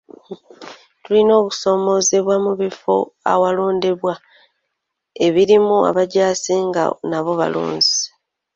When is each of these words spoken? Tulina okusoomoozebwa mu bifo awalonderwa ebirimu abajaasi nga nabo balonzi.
Tulina 1.03 1.33
okusoomoozebwa 1.41 2.35
mu 2.45 2.51
bifo 2.61 2.95
awalonderwa 3.31 4.13
ebirimu 5.25 5.75
abajaasi 5.89 6.55
nga 6.67 6.83
nabo 7.09 7.31
balonzi. 7.39 7.99